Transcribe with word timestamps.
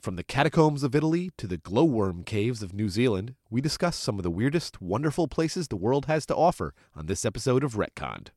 From 0.00 0.16
the 0.16 0.24
catacombs 0.24 0.82
of 0.82 0.94
Italy 0.94 1.30
to 1.36 1.46
the 1.46 1.58
glowworm 1.58 2.24
caves 2.24 2.62
of 2.62 2.72
New 2.72 2.88
Zealand, 2.88 3.34
we 3.50 3.60
discuss 3.60 3.98
some 3.98 4.18
of 4.18 4.22
the 4.22 4.30
weirdest, 4.30 4.80
wonderful 4.80 5.28
places 5.28 5.68
the 5.68 5.76
world 5.76 6.06
has 6.06 6.24
to 6.24 6.34
offer 6.34 6.72
on 6.96 7.04
this 7.04 7.26
episode 7.26 7.62
of 7.62 7.74
Retconned. 7.74 8.28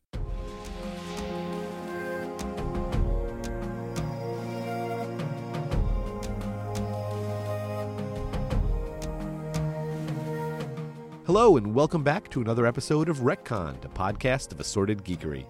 Hello, 11.25 11.55
and 11.55 11.73
welcome 11.73 12.03
back 12.03 12.29
to 12.31 12.41
another 12.41 12.65
episode 12.65 13.07
of 13.07 13.19
Retconned, 13.19 13.85
a 13.85 13.87
podcast 13.87 14.51
of 14.51 14.59
assorted 14.59 15.05
geekery. 15.05 15.45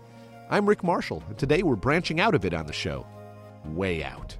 I'm 0.52 0.70
Rick 0.70 0.84
Marshall, 0.84 1.24
and 1.28 1.40
today 1.40 1.64
we're 1.64 1.76
branching 1.76 2.20
out 2.20 2.36
a 2.36 2.40
bit 2.40 2.54
on 2.54 2.68
the 2.68 2.74
show. 2.74 3.08
Way 3.66 4.04
out. 4.04 4.38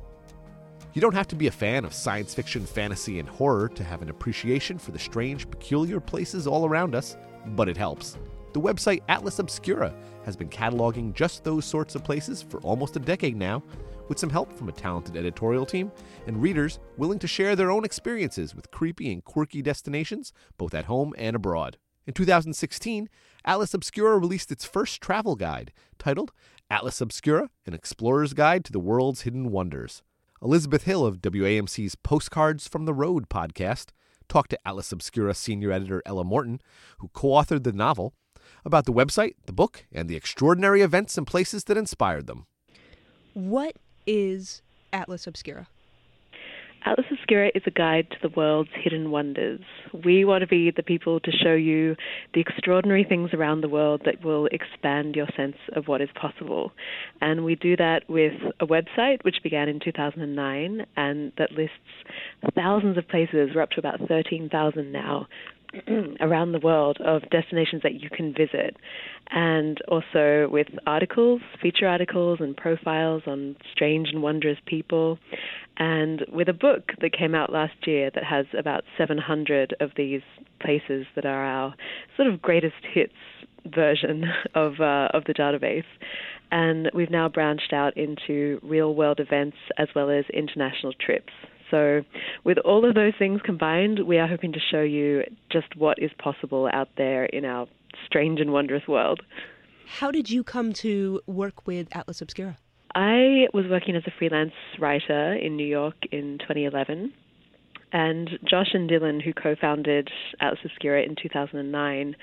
You 0.94 1.02
don't 1.02 1.16
have 1.16 1.28
to 1.30 1.36
be 1.36 1.48
a 1.48 1.52
fan 1.52 1.86
of 1.86 1.94
science 1.94 2.36
fiction, 2.36 2.68
fantasy, 2.68 3.18
and 3.18 3.28
horror 3.28 3.68
to 3.68 3.84
have 3.84 4.04
an 4.04 4.12
appreciation 4.12 4.78
for 4.78 4.92
the 4.92 5.00
strange, 5.00 5.50
peculiar 5.50 6.00
places 6.00 6.46
all 6.46 6.68
around 6.68 6.94
us, 6.94 7.18
but 7.48 7.68
it 7.68 7.76
helps. 7.76 8.20
The 8.54 8.62
website 8.62 9.02
Atlas 9.10 9.40
Obscura 9.40 9.92
has 10.24 10.36
been 10.36 10.50
cataloging 10.50 11.16
just 11.16 11.44
those 11.44 11.66
sorts 11.66 11.96
of 11.96 12.04
places 12.04 12.44
for 12.44 12.60
almost 12.60 12.96
a 12.96 13.00
decade 13.00 13.36
now, 13.36 13.64
with 14.08 14.20
some 14.20 14.30
help 14.30 14.54
from 14.54 14.70
a 14.70 14.74
talented 14.74 15.18
editorial 15.18 15.66
team 15.66 15.92
and 16.28 16.40
readers 16.40 16.80
willing 16.98 17.18
to 17.18 17.28
share 17.28 17.56
their 17.56 17.72
own 17.72 17.84
experiences 17.84 18.54
with 18.54 18.70
creepy 18.70 19.12
and 19.12 19.24
quirky 19.24 19.64
destinations, 19.64 20.32
both 20.60 20.76
at 20.76 20.86
home 20.86 21.16
and 21.18 21.36
abroad. 21.36 21.78
In 22.06 22.14
2016, 22.14 23.10
Atlas 23.44 23.74
Obscura 23.74 24.20
released 24.20 24.52
its 24.52 24.64
first 24.64 25.02
travel 25.02 25.36
guide, 25.36 25.74
titled 25.98 26.32
Atlas 26.70 27.02
Obscura 27.02 27.50
An 27.66 27.74
Explorer's 27.74 28.36
Guide 28.36 28.64
to 28.66 28.72
the 28.72 28.80
World's 28.80 29.22
Hidden 29.22 29.50
Wonders. 29.50 30.04
Elizabeth 30.44 30.84
Hill 30.84 31.06
of 31.06 31.22
WAMC's 31.22 31.96
Postcards 31.96 32.68
from 32.68 32.84
the 32.84 32.94
Road 32.94 33.30
podcast 33.30 33.92
talked 34.28 34.50
to 34.50 34.68
Atlas 34.68 34.92
Obscura 34.92 35.34
senior 35.34 35.72
editor 35.72 36.04
Ella 36.06 36.26
Morton, 36.26 36.60
who 36.98 37.08
co 37.14 37.30
authored 37.30 37.64
the 37.64 37.72
novel, 37.72 38.14
about 38.66 38.84
the 38.84 38.92
website, 38.92 39.36
the 39.46 39.54
book, 39.54 39.86
and 39.94 40.10
the 40.10 40.18
extraordinary 40.18 40.82
events 40.82 41.18
and 41.18 41.26
places 41.26 41.64
that 41.64 41.78
inspired 41.78 42.28
them. 42.28 42.46
What 43.34 43.78
is 44.06 44.62
Atlas 44.92 45.28
Obscura? 45.28 45.68
Atlas 46.86 47.08
Obscura 47.12 47.50
is 47.56 47.64
a 47.66 47.72
guide 47.72 48.10
to 48.12 48.18
the 48.22 48.34
world's 48.36 48.70
hidden 48.76 49.10
wonders. 49.10 49.62
We 50.04 50.26
want 50.26 50.42
to 50.42 50.48
be 50.48 50.70
the 50.70 50.84
people 50.84 51.22
to 51.22 51.32
show 51.32 51.54
you 51.54 51.96
the 52.34 52.42
extraordinary 52.42 53.06
things 53.08 53.30
around 53.34 53.62
the 53.62 53.70
world 53.70 54.02
that 54.04 54.24
will 54.24 54.48
expand 54.48 55.16
your 55.16 55.28
sense 55.38 55.56
of 55.78 55.88
what 55.88 56.02
is 56.02 56.10
possible. 56.20 56.74
And 57.22 57.46
we 57.46 57.56
do 57.56 57.78
that 57.78 58.02
with 58.10 58.34
a 58.60 58.66
website 58.66 59.24
which 59.24 59.38
began 59.44 59.70
in 59.70 59.80
2009 59.80 60.86
and 60.98 61.32
that 61.38 61.52
lists 61.54 61.74
thousands 62.54 62.98
of 62.98 63.08
places. 63.08 63.52
We're 63.56 63.62
up 63.62 63.72
to 63.72 63.80
about 63.80 64.02
13,000 64.08 64.92
now 64.92 65.28
around 66.22 66.52
the 66.52 66.60
world 66.60 66.98
of 67.06 67.22
destinations 67.30 67.82
that 67.84 68.02
you 68.02 68.10
can 68.10 68.34
visit, 68.34 68.76
and 69.32 69.82
also 69.88 70.48
with 70.52 70.68
articles, 70.86 71.42
feature 71.62 71.88
articles, 71.88 72.40
and 72.42 72.56
profiles 72.56 73.24
on 73.28 73.56
strange 73.72 74.10
and 74.10 74.22
wondrous 74.22 74.58
people, 74.66 75.18
and 75.78 76.26
with 76.32 76.48
a 76.50 76.54
book 76.54 76.92
that 77.02 77.14
came 77.14 77.34
out 77.34 77.52
last 77.52 77.88
year 77.88 78.12
that 78.14 78.24
has 78.24 78.46
about 78.58 78.84
700 78.98 79.76
of 79.80 79.92
these 79.98 80.22
places 80.60 81.06
that 81.16 81.26
are 81.26 81.46
our 81.46 81.76
sort 82.16 82.28
of 82.28 82.42
greatest 82.42 82.76
hits 82.94 83.14
version 83.74 84.26
of 84.56 84.80
uh, 84.80 85.10
of 85.14 85.24
the 85.26 85.34
database. 85.34 85.84
And 86.52 86.92
we've 86.94 87.10
now 87.10 87.30
branched 87.30 87.74
out 87.74 87.98
into 87.98 88.60
real 88.62 88.94
world 88.94 89.20
events 89.20 89.58
as 89.78 89.88
well 89.96 90.12
as 90.12 90.26
international 90.32 90.94
trips. 90.94 91.34
So, 91.74 92.04
with 92.44 92.60
all 92.60 92.88
of 92.88 92.94
those 92.94 93.14
things 93.18 93.42
combined, 93.44 94.06
we 94.06 94.20
are 94.20 94.28
hoping 94.28 94.54
to 94.54 94.60
show 94.60 94.82
you 94.82 95.24
just 95.52 95.76
what 95.76 95.98
is 95.98 96.12
possible 96.20 96.70
out 96.72 96.90
there 96.98 97.26
in 97.26 97.46
our 97.46 97.66
strange 98.06 98.40
and 98.40 98.54
wondrous 98.54 98.88
world. 98.88 99.22
How 99.88 100.12
did 100.12 100.30
you 100.30 100.44
come 100.44 100.74
to 100.74 101.20
work 101.26 101.66
with 101.66 101.88
Atlas 101.92 102.22
Obscura? 102.22 102.58
I 102.94 103.48
was 103.56 103.66
working 103.68 103.96
as 103.96 104.04
a 104.06 104.12
freelance 104.20 104.54
writer 104.78 105.34
in 105.34 105.56
New 105.56 105.66
York 105.66 105.96
in 106.12 106.38
2011. 106.42 107.12
And 107.92 108.30
Josh 108.48 108.74
and 108.74 108.88
Dylan, 108.88 109.24
who 109.24 109.34
co 109.34 109.56
founded 109.60 110.10
Atlas 110.40 110.60
Obscura 110.64 111.02
in 111.02 111.16
2009, 111.16 112.16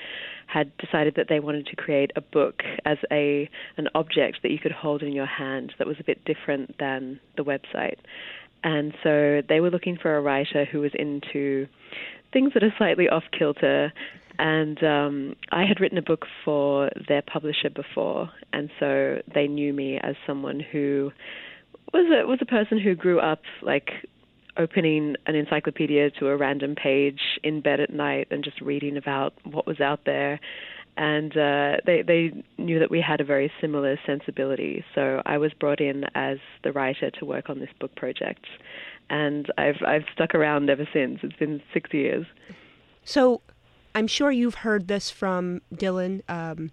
had 0.46 0.76
decided 0.78 1.14
that 1.16 1.26
they 1.28 1.40
wanted 1.40 1.66
to 1.66 1.76
create 1.76 2.12
a 2.14 2.20
book 2.20 2.62
as 2.84 2.98
a 3.10 3.50
an 3.76 3.88
object 3.96 4.38
that 4.42 4.50
you 4.52 4.58
could 4.58 4.72
hold 4.72 5.02
in 5.02 5.12
your 5.12 5.26
hand 5.26 5.72
that 5.78 5.88
was 5.88 5.96
a 5.98 6.04
bit 6.04 6.24
different 6.24 6.76
than 6.78 7.18
the 7.36 7.44
website. 7.44 7.98
And 8.62 8.92
so 9.02 9.42
they 9.48 9.60
were 9.60 9.70
looking 9.70 9.96
for 9.96 10.16
a 10.16 10.20
writer 10.20 10.64
who 10.64 10.80
was 10.80 10.92
into 10.94 11.66
things 12.32 12.52
that 12.54 12.62
are 12.62 12.74
slightly 12.76 13.08
off 13.08 13.24
kilter. 13.36 13.92
And 14.38 14.82
um, 14.82 15.36
I 15.50 15.64
had 15.64 15.80
written 15.80 15.98
a 15.98 16.02
book 16.02 16.26
for 16.44 16.90
their 17.08 17.22
publisher 17.22 17.70
before, 17.70 18.30
and 18.52 18.70
so 18.78 19.20
they 19.34 19.46
knew 19.46 19.72
me 19.72 19.98
as 20.02 20.14
someone 20.26 20.60
who 20.60 21.12
was 21.92 22.06
a 22.10 22.26
was 22.26 22.38
a 22.40 22.46
person 22.46 22.78
who 22.78 22.94
grew 22.94 23.20
up 23.20 23.42
like 23.60 23.90
opening 24.56 25.16
an 25.26 25.34
encyclopedia 25.34 26.10
to 26.10 26.28
a 26.28 26.36
random 26.36 26.74
page 26.74 27.20
in 27.42 27.60
bed 27.60 27.80
at 27.80 27.90
night 27.90 28.28
and 28.30 28.44
just 28.44 28.60
reading 28.60 28.96
about 28.96 29.34
what 29.44 29.66
was 29.66 29.80
out 29.80 30.00
there 30.04 30.40
and 31.00 31.34
uh, 31.34 31.78
they 31.86 32.02
they 32.02 32.44
knew 32.58 32.78
that 32.78 32.90
we 32.90 33.00
had 33.00 33.22
a 33.22 33.24
very 33.24 33.50
similar 33.58 33.98
sensibility. 34.04 34.84
So 34.94 35.22
I 35.24 35.38
was 35.38 35.50
brought 35.54 35.80
in 35.80 36.04
as 36.14 36.36
the 36.62 36.72
writer 36.72 37.10
to 37.12 37.24
work 37.24 37.48
on 37.48 37.58
this 37.58 37.70
book 37.80 37.96
project, 37.96 38.44
and 39.08 39.50
I've 39.56 39.82
I've 39.84 40.04
stuck 40.12 40.34
around 40.34 40.68
ever 40.68 40.86
since. 40.92 41.20
It's 41.22 41.36
been 41.36 41.62
six 41.72 41.94
years. 41.94 42.26
So, 43.02 43.40
I'm 43.94 44.06
sure 44.06 44.30
you've 44.30 44.56
heard 44.56 44.88
this 44.88 45.10
from 45.10 45.62
Dylan. 45.74 46.20
Um, 46.28 46.70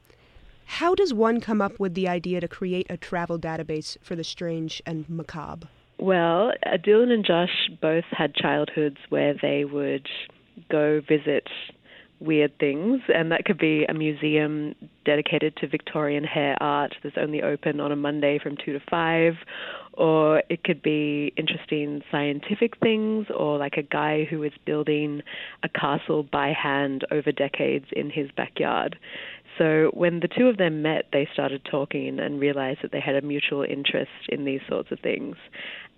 how 0.66 0.94
does 0.94 1.14
one 1.14 1.40
come 1.40 1.62
up 1.62 1.80
with 1.80 1.94
the 1.94 2.10
idea 2.10 2.42
to 2.42 2.50
create 2.50 2.88
a 2.90 2.98
travel 2.98 3.40
database 3.40 3.96
for 4.04 4.18
the 4.18 4.26
strange 4.26 4.82
and 4.86 5.08
macabre? 5.08 5.70
Well, 6.00 6.52
uh, 6.66 6.78
Dylan 6.86 7.12
and 7.12 7.26
Josh 7.26 7.70
both 7.82 8.04
had 8.12 8.36
childhoods 8.36 8.98
where 9.08 9.36
they 9.42 9.64
would 9.64 10.10
go 10.70 11.00
visit 11.08 11.48
weird 12.20 12.58
things, 12.60 13.02
and 13.14 13.32
that 13.32 13.46
could 13.46 13.58
be 13.58 13.86
a 13.86 13.94
museum 13.94 14.76
dedicated 15.06 15.56
to 15.58 15.68
Victorian 15.68 16.24
hair 16.24 16.56
art 16.62 16.96
that's 17.04 17.18
only 17.18 17.42
open 17.42 17.80
on 17.80 17.92
a 17.92 17.96
Monday 17.96 18.40
from 18.42 18.58
2 18.64 18.74
to 18.74 18.80
5, 18.90 19.34
or 19.94 20.44
it 20.50 20.64
could 20.64 20.82
be 20.82 21.34
interesting 21.38 22.02
scientific 22.12 22.78
things, 22.80 23.28
or 23.36 23.58
like 23.58 23.78
a 23.78 23.84
guy 23.84 24.26
who 24.26 24.44
is 24.44 24.52
building 24.66 25.22
a 25.64 25.70
castle 25.70 26.24
by 26.24 26.54
hand 26.54 27.06
over 27.12 27.32
decades 27.32 27.86
in 27.92 28.10
his 28.10 28.30
backyard. 28.36 28.98
So 29.58 29.92
when 29.94 30.20
the 30.20 30.28
two 30.28 30.48
of 30.48 30.58
them 30.58 30.82
met, 30.82 31.06
they 31.12 31.28
started 31.34 31.66
talking 31.70 32.20
and 32.20 32.40
realized 32.40 32.80
that 32.84 32.92
they 32.92 33.00
had 33.00 33.16
a 33.16 33.22
mutual 33.22 33.64
interest 33.64 34.12
in 34.30 34.46
these 34.46 34.62
sorts 34.70 34.92
of 34.92 35.00
things. 35.00 35.36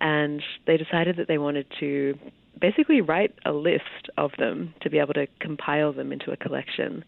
And 0.00 0.42
they 0.66 0.76
decided 0.76 1.16
that 1.16 1.28
they 1.28 1.38
wanted 1.38 1.66
to 1.80 2.18
basically 2.60 3.00
write 3.00 3.34
a 3.44 3.52
list 3.52 4.10
of 4.16 4.30
them 4.38 4.74
to 4.82 4.90
be 4.90 4.98
able 4.98 5.14
to 5.14 5.26
compile 5.40 5.92
them 5.92 6.12
into 6.12 6.30
a 6.30 6.36
collection. 6.36 7.04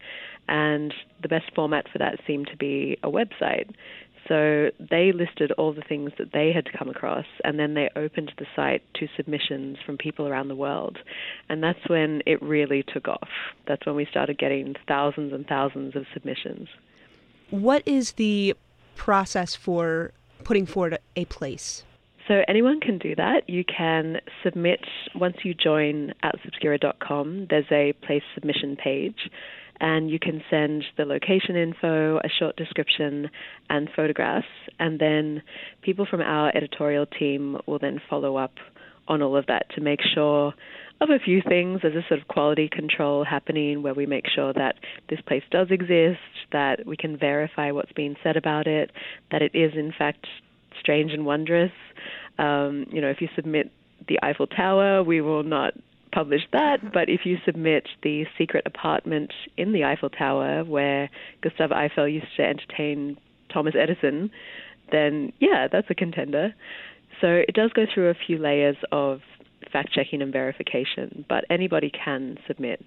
And 0.47 0.93
the 1.21 1.27
best 1.27 1.51
format 1.55 1.85
for 1.91 1.99
that 1.99 2.19
seemed 2.27 2.47
to 2.47 2.57
be 2.57 2.97
a 3.03 3.09
website. 3.09 3.69
So 4.27 4.69
they 4.79 5.11
listed 5.11 5.51
all 5.53 5.73
the 5.73 5.81
things 5.81 6.11
that 6.17 6.31
they 6.31 6.51
had 6.53 6.71
come 6.71 6.89
across, 6.89 7.25
and 7.43 7.59
then 7.59 7.73
they 7.73 7.89
opened 7.95 8.31
the 8.37 8.45
site 8.55 8.81
to 8.95 9.07
submissions 9.17 9.77
from 9.85 9.97
people 9.97 10.27
around 10.27 10.47
the 10.47 10.55
world. 10.55 10.97
And 11.49 11.61
that's 11.61 11.89
when 11.89 12.21
it 12.25 12.41
really 12.41 12.83
took 12.83 13.07
off. 13.07 13.29
That's 13.67 13.85
when 13.85 13.95
we 13.95 14.05
started 14.05 14.37
getting 14.37 14.75
thousands 14.87 15.33
and 15.33 15.45
thousands 15.45 15.95
of 15.95 16.05
submissions. 16.13 16.69
What 17.49 17.83
is 17.85 18.13
the 18.13 18.55
process 18.95 19.55
for 19.55 20.11
putting 20.43 20.65
forward 20.65 20.97
a 21.15 21.25
place? 21.25 21.83
So 22.27 22.43
anyone 22.47 22.79
can 22.79 22.97
do 22.99 23.15
that. 23.15 23.49
You 23.49 23.65
can 23.65 24.21
submit 24.43 24.79
once 25.13 25.37
you 25.43 25.53
join 25.53 26.13
at 26.23 26.35
atlasobscura.com. 26.35 27.47
There's 27.49 27.69
a 27.71 27.93
place 28.05 28.23
submission 28.33 28.77
page, 28.77 29.29
and 29.83 30.09
you 30.09 30.17
can 30.17 30.41
send 30.49 30.85
the 30.95 31.03
location 31.03 31.57
info, 31.57 32.17
a 32.19 32.29
short 32.39 32.55
description, 32.55 33.29
and 33.69 33.89
photographs. 33.93 34.47
And 34.79 34.97
then 34.97 35.43
people 35.81 36.07
from 36.09 36.21
our 36.21 36.55
editorial 36.55 37.05
team 37.05 37.57
will 37.67 37.79
then 37.79 38.01
follow 38.09 38.37
up 38.37 38.53
on 39.09 39.21
all 39.21 39.35
of 39.35 39.45
that 39.47 39.65
to 39.75 39.81
make 39.81 39.99
sure 40.15 40.53
of 41.01 41.09
a 41.09 41.19
few 41.19 41.41
things. 41.45 41.81
There's 41.81 41.97
a 41.97 42.07
sort 42.07 42.21
of 42.21 42.29
quality 42.29 42.69
control 42.71 43.25
happening 43.25 43.83
where 43.83 43.93
we 43.93 44.05
make 44.05 44.23
sure 44.33 44.53
that 44.53 44.75
this 45.09 45.19
place 45.27 45.43
does 45.51 45.67
exist, 45.69 46.21
that 46.53 46.85
we 46.85 46.95
can 46.95 47.17
verify 47.17 47.71
what's 47.71 47.91
being 47.91 48.15
said 48.23 48.37
about 48.37 48.67
it, 48.67 48.89
that 49.31 49.41
it 49.41 49.51
is 49.53 49.73
in 49.75 49.91
fact 49.97 50.25
strange 50.79 51.11
and 51.11 51.25
wondrous. 51.25 51.73
Um, 52.39 52.85
you 52.89 53.01
know, 53.01 53.09
if 53.09 53.19
you 53.19 53.27
submit 53.35 53.69
the 54.07 54.17
Eiffel 54.23 54.47
Tower, 54.47 55.03
we 55.03 55.19
will 55.19 55.43
not 55.43 55.73
publish 56.13 56.41
that. 56.51 56.93
But 56.93 57.09
if 57.09 57.21
you 57.25 57.37
submit 57.45 57.87
the 58.03 58.25
secret 58.37 58.63
apartment 58.65 59.31
in 59.57 59.73
the 59.73 59.83
Eiffel 59.83 60.09
Tower 60.09 60.63
where 60.63 61.09
Gustave 61.41 61.73
Eiffel 61.73 62.07
used 62.07 62.27
to 62.37 62.43
entertain 62.43 63.17
Thomas 63.51 63.73
Edison, 63.79 64.31
then 64.91 65.33
yeah, 65.39 65.67
that's 65.71 65.89
a 65.89 65.95
contender. 65.95 66.53
So 67.21 67.27
it 67.27 67.53
does 67.53 67.71
go 67.73 67.85
through 67.91 68.09
a 68.09 68.13
few 68.13 68.37
layers 68.37 68.77
of 68.91 69.21
fact 69.71 69.91
checking 69.93 70.21
and 70.21 70.31
verification, 70.31 71.25
but 71.29 71.45
anybody 71.49 71.89
can 71.89 72.37
submit. 72.47 72.83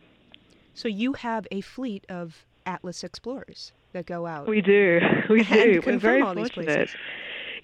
So 0.75 0.89
you 0.89 1.15
have 1.15 1.47
a 1.51 1.63
fleet 1.63 2.05
of 2.09 2.45
Atlas 2.67 3.03
explorers 3.03 3.73
that 3.93 4.07
go 4.07 4.27
out. 4.27 4.47
We 4.47 4.61
do. 4.61 5.01
We 5.31 5.43
do. 5.43 5.83
We're 5.85 5.99
very 5.99 6.21
all 6.21 6.35
these 6.35 6.51
fortunate. 6.51 6.77
places. 6.77 6.97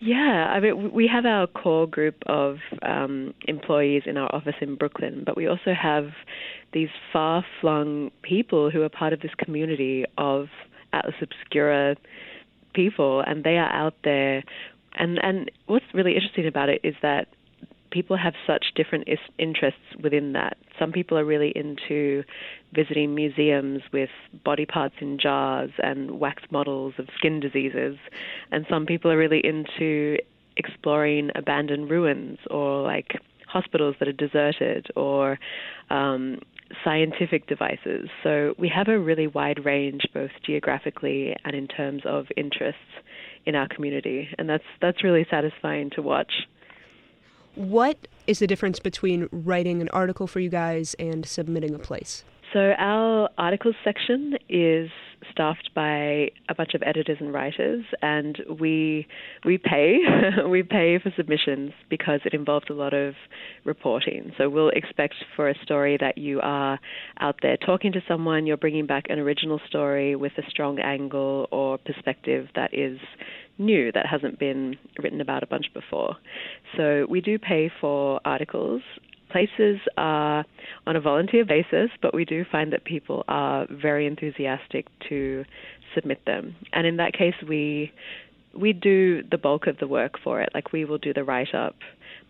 Yeah, 0.04 0.49
I 0.50 0.58
mean, 0.58 0.90
we 0.93 1.06
have 1.06 1.25
our 1.26 1.46
core 1.46 1.87
group 1.87 2.16
of 2.26 2.56
um, 2.82 3.34
employees 3.46 4.02
in 4.04 4.16
our 4.16 4.34
office 4.34 4.56
in 4.60 4.75
Brooklyn, 4.75 5.22
but 5.25 5.37
we 5.37 5.46
also 5.46 5.72
have 5.81 6.08
these 6.72 6.88
far 7.12 7.44
flung 7.60 8.10
people 8.20 8.69
who 8.69 8.82
are 8.82 8.88
part 8.88 9.12
of 9.12 9.20
this 9.20 9.31
community 9.38 10.04
of 10.19 10.46
Atlas 10.93 11.14
Obscura 11.22 11.94
people, 12.75 13.20
and 13.25 13.44
they 13.44 13.58
are 13.58 13.72
out 13.72 13.94
there. 14.02 14.43
And, 14.94 15.20
and 15.22 15.49
what's 15.66 15.84
really 15.94 16.16
interesting 16.16 16.49
about 16.49 16.69
it 16.69 16.81
is 16.82 16.96
that 17.02 17.28
people 17.93 18.17
have 18.17 18.35
such 18.47 18.67
different 18.75 19.05
is- 19.06 19.19
interests 19.39 19.81
within 20.03 20.33
that. 20.33 20.56
Some 20.79 20.93
people 20.93 21.19
are 21.19 21.25
really 21.25 21.53
into 21.55 22.25
visiting 22.73 23.15
museums 23.15 23.83
with 23.93 24.11
body 24.44 24.67
parts 24.67 24.94
in 25.00 25.19
jars 25.19 25.71
and 25.79 26.19
wax 26.19 26.43
models 26.50 26.94
of 26.99 27.06
skin 27.17 27.39
diseases, 27.41 27.97
and 28.50 28.67
some 28.69 28.87
people 28.87 29.11
are 29.11 29.19
really 29.19 29.44
into 29.44 30.17
exploring 30.56 31.31
abandoned 31.35 31.91
ruins 31.91 32.39
or 32.50 32.83
like 32.83 33.12
hospitals 33.47 33.95
that 33.99 34.09
are 34.09 34.12
deserted 34.12 34.87
or 34.97 35.38
um, 35.91 36.38
scientific 36.85 37.47
devices. 37.47 38.09
So 38.23 38.55
we 38.59 38.71
have 38.75 38.88
a 38.88 38.99
really 38.99 39.27
wide 39.27 39.65
range, 39.65 40.03
both 40.15 40.31
geographically 40.45 41.37
and 41.45 41.55
in 41.55 41.69
terms 41.69 42.03
of 42.06 42.27
interests 42.37 42.81
in 43.45 43.55
our 43.55 43.69
community, 43.69 44.29
and 44.38 44.49
that's 44.49 44.65
that's 44.81 45.03
really 45.03 45.27
satisfying 45.31 45.91
to 45.91 46.03
watch. 46.03 46.33
What 47.54 48.08
is 48.26 48.38
the 48.38 48.46
difference 48.46 48.78
between 48.78 49.28
writing 49.31 49.81
an 49.81 49.88
article 49.90 50.26
for 50.26 50.40
you 50.40 50.49
guys 50.49 50.94
and 50.99 51.26
submitting 51.26 51.75
a 51.75 51.78
place? 51.78 52.25
So 52.52 52.75
our 52.78 53.31
articles 53.38 53.76
section 53.82 54.37
is 54.49 54.90
staffed 55.31 55.70
by 55.75 56.31
a 56.49 56.54
bunch 56.54 56.75
of 56.75 56.82
editors 56.84 57.16
and 57.20 57.32
writers, 57.32 57.84
and 58.02 58.38
we 58.60 59.06
we 59.44 59.56
pay 59.56 59.99
we 60.49 60.62
pay 60.62 60.99
for 60.99 61.10
submissions 61.16 61.72
because 61.88 62.20
it 62.26 62.34
involves 62.34 62.66
a 62.69 62.75
lot 62.75 62.93
of 62.93 63.14
reporting. 63.64 64.32
So 64.37 64.50
we'll 64.50 64.70
expect 64.70 65.14
for 65.34 65.49
a 65.49 65.54
story 65.62 65.96
that 66.00 66.19
you 66.19 66.40
are 66.43 66.78
out 67.20 67.37
there 67.40 67.56
talking 67.56 67.93
to 67.93 68.02
someone, 68.06 68.46
you're 68.46 68.58
bringing 68.58 68.87
back 68.87 69.04
an 69.08 69.19
original 69.19 69.60
story 69.66 70.14
with 70.14 70.32
a 70.37 70.43
strong 70.50 70.78
angle 70.78 71.49
or 71.50 71.78
perspective 71.78 72.49
that 72.54 72.75
is 72.75 72.99
new 73.58 73.93
that 73.93 74.06
hasn't 74.06 74.38
been 74.38 74.76
written 75.02 75.20
about 75.20 75.43
a 75.43 75.46
bunch 75.46 75.66
before. 75.75 76.16
So 76.76 77.06
we 77.08 77.20
do 77.20 77.38
pay 77.38 77.70
for 77.81 78.20
articles. 78.25 78.82
Places 79.31 79.81
are 79.96 80.44
on 80.87 80.96
a 80.96 81.00
volunteer 81.00 81.44
basis, 81.44 81.90
but 82.02 82.14
we 82.14 82.25
do 82.25 82.44
find 82.50 82.72
that 82.72 82.84
people 82.84 83.25
are 83.28 83.66
very 83.70 84.06
enthusiastic 84.06 84.87
to 85.08 85.44
submit 85.94 86.25
them. 86.26 86.54
And 86.72 86.87
in 86.87 86.96
that 86.96 87.12
case, 87.12 87.34
we 87.49 87.93
we 88.54 88.72
do 88.75 89.22
the 89.31 89.38
bulk 89.38 89.66
of 89.66 89.78
the 89.78 89.87
work 89.87 90.19
for 90.22 90.40
it. 90.43 90.50
Like 90.54 90.72
we 90.72 90.84
will 90.84 90.99
do 90.99 91.14
the 91.14 91.25
write 91.25 91.54
up, 91.54 91.76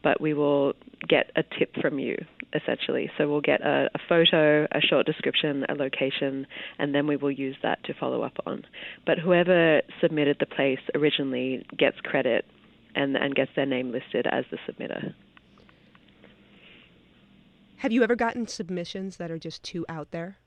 but 0.02 0.20
we 0.20 0.34
will 0.34 0.71
get 1.12 1.30
a 1.36 1.42
tip 1.58 1.74
from 1.78 1.98
you 1.98 2.16
essentially. 2.54 3.10
So 3.18 3.28
we'll 3.28 3.42
get 3.42 3.60
a, 3.60 3.90
a, 3.94 3.98
photo, 4.08 4.66
a 4.72 4.80
short 4.80 5.04
description, 5.04 5.66
a 5.68 5.74
location, 5.74 6.46
and 6.78 6.94
then 6.94 7.06
we 7.06 7.16
will 7.16 7.30
use 7.30 7.56
that 7.62 7.84
to 7.84 7.92
follow 7.92 8.22
up 8.22 8.38
on. 8.46 8.64
But 9.04 9.18
whoever 9.18 9.82
submitted 10.00 10.38
the 10.40 10.46
place 10.46 10.80
originally 10.94 11.66
gets 11.76 12.00
credit 12.00 12.46
and, 12.94 13.14
and 13.16 13.34
gets 13.34 13.50
their 13.56 13.66
name 13.66 13.92
listed 13.92 14.26
as 14.26 14.46
the 14.50 14.56
submitter. 14.66 15.14
Have 17.76 17.92
you 17.92 18.02
ever 18.02 18.16
gotten 18.16 18.46
submissions 18.46 19.18
that 19.18 19.30
are 19.30 19.38
just 19.38 19.62
too 19.62 19.84
out 19.90 20.12
there? 20.12 20.38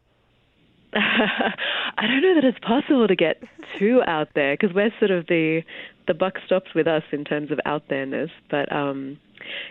I 0.95 2.07
don't 2.07 2.21
know 2.21 2.35
that 2.35 2.45
it's 2.45 2.59
possible 2.59 3.07
to 3.07 3.15
get 3.15 3.43
too 3.77 4.01
out 4.07 4.29
there 4.33 4.55
because 4.57 4.73
we're 4.73 4.91
sort 4.97 5.11
of 5.11 5.27
the 5.27 5.61
the 6.07 6.13
buck 6.13 6.35
stops 6.45 6.73
with 6.73 6.87
us 6.87 7.03
in 7.11 7.23
terms 7.25 7.51
of 7.51 7.59
out 7.65 7.83
there-ness. 7.89 8.29
But 8.49 8.71
um, 8.71 9.17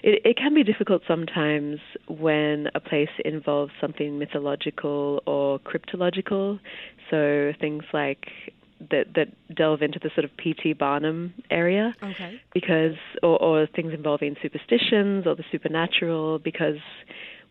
it, 0.02 0.20
it 0.24 0.36
can 0.36 0.54
be 0.54 0.62
difficult 0.62 1.02
sometimes 1.06 1.78
when 2.08 2.68
a 2.74 2.80
place 2.80 3.08
involves 3.24 3.72
something 3.80 4.18
mythological 4.18 5.22
or 5.26 5.58
cryptological. 5.60 6.58
So 7.10 7.52
things 7.60 7.84
like 7.92 8.26
that 8.90 9.06
that 9.14 9.28
delve 9.54 9.82
into 9.82 9.98
the 9.98 10.10
sort 10.14 10.24
of 10.24 10.36
P.T. 10.36 10.74
Barnum 10.74 11.34
area, 11.50 11.94
okay. 12.02 12.40
because 12.52 12.96
or, 13.22 13.40
or 13.42 13.66
things 13.74 13.92
involving 13.94 14.36
superstitions 14.42 15.26
or 15.26 15.34
the 15.34 15.44
supernatural, 15.50 16.38
because 16.38 16.78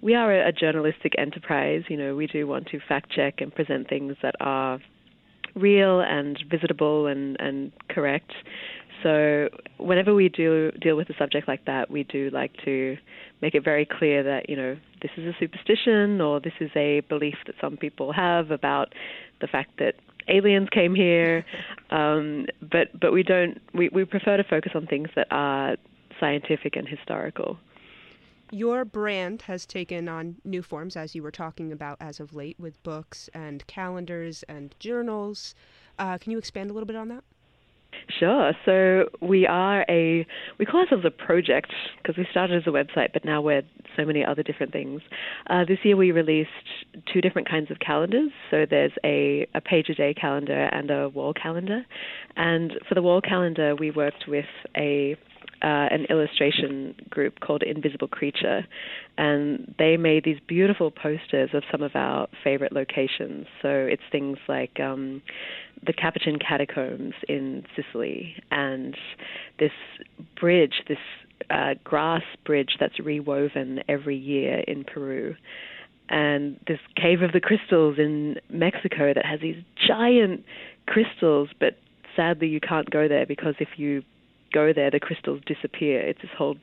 we 0.02 0.16
are 0.16 0.34
a, 0.34 0.50
a 0.50 0.52
journalistic 0.52 1.14
enterprise. 1.18 1.84
You 1.88 1.98
know, 1.98 2.16
we 2.16 2.28
do 2.28 2.46
want 2.48 2.68
to 2.68 2.80
fact 2.88 3.12
check 3.12 3.36
and 3.40 3.54
present 3.54 3.88
things 3.90 4.16
that 4.22 4.36
are 4.40 4.80
real 5.56 6.02
and 6.02 6.38
visitable 6.50 7.08
and, 7.08 7.40
and 7.40 7.72
correct. 7.90 8.32
So 9.04 9.50
whenever 9.78 10.14
we 10.14 10.30
do 10.30 10.72
deal 10.72 10.96
with 10.96 11.10
a 11.10 11.14
subject 11.18 11.48
like 11.48 11.66
that, 11.66 11.92
we 11.92 12.04
do 12.04 12.30
like 12.32 12.52
to 12.64 12.98
make 13.42 13.54
it 13.54 13.64
very 13.64 13.86
clear 13.86 14.24
that 14.24 14.50
you 14.50 14.56
know 14.56 14.78
this 15.02 15.12
is 15.18 15.26
a 15.26 15.36
superstition 15.38 16.22
or 16.22 16.40
this 16.40 16.54
is 16.62 16.72
a 16.76 17.02
belief 17.10 17.36
that 17.46 17.56
some 17.60 17.76
people 17.76 18.14
have 18.14 18.52
about 18.52 18.94
the 19.42 19.48
fact 19.48 19.72
that 19.80 19.96
aliens 20.30 20.70
came 20.72 20.96
here. 20.96 21.46
Um, 21.90 22.48
but 22.60 23.00
but 23.00 23.14
we 23.14 23.22
don't 23.22 23.62
we, 23.72 23.90
we 23.90 24.04
prefer 24.04 24.38
to 24.38 24.44
focus 24.44 24.72
on 24.74 24.88
things 24.88 25.10
that 25.16 25.28
are 25.30 25.78
scientific 26.20 26.76
and 26.76 26.88
historical. 26.88 27.60
Your 28.54 28.86
brand 28.86 29.42
has 29.42 29.66
taken 29.66 30.08
on 30.08 30.36
new 30.46 30.62
forms, 30.62 30.96
as 30.96 31.16
you 31.16 31.24
were 31.24 31.32
talking 31.32 31.72
about 31.72 31.98
as 32.00 32.20
of 32.20 32.36
late, 32.36 32.56
with 32.60 32.82
books 32.84 33.28
and 33.34 33.66
calendars 33.66 34.44
and 34.48 34.76
journals. 34.78 35.56
Uh, 35.98 36.20
can 36.20 36.32
you 36.32 36.38
expand 36.38 36.70
a 36.70 36.74
little 36.74 36.86
bit 36.86 36.96
on 36.96 37.08
that? 37.08 37.24
Sure. 38.20 38.54
So 38.64 39.10
we 39.22 39.48
are 39.48 39.84
a 39.90 40.28
we 40.60 40.66
call 40.68 40.82
ourselves 40.82 41.04
a 41.04 41.10
project 41.10 41.74
because 41.98 42.16
we 42.16 42.28
started 42.30 42.58
as 42.58 42.68
a 42.68 42.70
website, 42.70 43.12
but 43.12 43.26
now 43.26 43.42
we're 43.42 43.64
so 43.98 44.06
many 44.06 44.24
other 44.24 44.44
different 44.44 44.72
things. 44.72 45.02
Uh, 45.50 45.66
this 45.68 45.80
year 45.84 45.98
we 45.98 46.12
released 46.12 46.50
two 47.12 47.22
different 47.22 47.50
kinds 47.50 47.72
of 47.72 47.80
calendars. 47.80 48.30
So 48.52 48.68
there's 48.70 48.92
a 49.04 49.48
a 49.56 49.62
page 49.62 49.90
a 49.90 49.96
day 49.96 50.14
calendar 50.14 50.70
and 50.72 50.92
a 50.92 51.10
wall 51.10 51.34
calendar. 51.34 51.86
And 52.36 52.74
for 52.88 52.94
the 52.94 53.02
wall 53.02 53.20
calendar, 53.20 53.76
we 53.76 53.90
worked 53.90 54.26
with 54.28 54.46
a 54.78 55.16
uh, 55.64 55.88
an 55.92 56.06
illustration 56.10 56.94
group 57.10 57.40
called 57.40 57.64
Invisible 57.64 58.08
Creature, 58.08 58.66
and 59.18 59.74
they 59.80 59.96
made 59.96 60.26
these 60.26 60.40
beautiful 60.48 60.92
posters 60.92 61.52
of 61.54 61.64
some 61.72 61.82
of 61.82 61.96
our 61.96 62.28
favorite 62.44 62.74
locations. 62.74 63.46
So 63.62 63.70
it's 63.70 64.02
things 64.12 64.38
like 64.50 64.80
um, 64.82 65.22
the 65.86 65.94
Capuchin 65.94 66.38
catacombs 66.38 67.14
in 67.30 67.64
Sicily, 67.76 68.36
and 68.52 68.98
this 69.58 69.72
bridge, 70.40 70.84
this 70.90 70.98
uh, 71.50 71.76
grass 71.84 72.24
bridge 72.46 72.76
that's 72.80 73.00
rewoven 73.00 73.84
every 73.88 74.18
year 74.18 74.64
in 74.68 74.84
Peru. 74.84 75.36
And 76.10 76.60
this 76.68 76.80
Cave 76.96 77.22
of 77.22 77.32
the 77.32 77.40
Crystals 77.40 77.98
in 77.98 78.36
Mexico 78.50 79.14
that 79.14 79.26
has 79.26 79.40
these 79.40 79.64
giant 79.88 80.44
crystals, 80.88 81.50
but 81.60 81.78
sadly 82.16 82.48
you 82.48 82.60
can't 82.60 82.90
go 82.90 83.08
there 83.08 83.26
because 83.26 83.56
if 83.60 83.70
you 83.78 84.04
go 84.54 84.72
there, 84.74 84.90
the 84.92 85.00
crystals 85.00 85.42
disappear. 85.46 86.00
It's 86.00 86.22
this 86.22 86.32
whole 86.38 86.56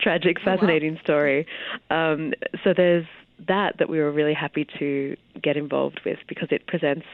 tragic, 0.00 0.40
fascinating 0.40 0.92
oh, 0.92 0.94
wow. 0.94 1.02
story. 1.02 1.46
Um, 1.90 2.32
so 2.64 2.74
there's 2.76 3.06
that 3.48 3.78
that 3.78 3.88
we 3.88 3.98
were 3.98 4.12
really 4.12 4.34
happy 4.34 4.66
to 4.78 5.16
get 5.42 5.56
involved 5.56 6.00
with 6.04 6.18
because 6.28 6.48
it 6.50 6.66
presents 6.66 7.06